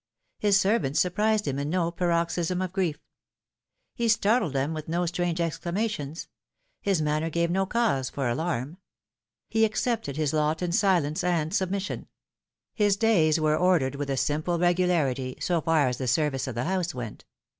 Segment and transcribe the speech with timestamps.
[0.39, 2.97] His servants surprised him in no paroxysm of grief.
[3.93, 6.27] He startled them with no strange exclama tions.
[6.81, 8.77] His manner gave no cause for alarm.
[9.47, 12.07] He accepted hia lot in silence and submission.
[12.73, 16.63] His days were ordered with a simple regularity, so far as the service of the
[16.63, 17.25] house went.